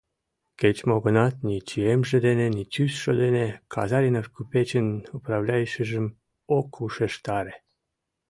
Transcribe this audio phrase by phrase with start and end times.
[0.59, 6.05] Кеч-мо гынат, ни чиемже дене, ни тӱсшӧ дене Казаринов купечын управляющийжым
[6.57, 7.55] ок ушештаре.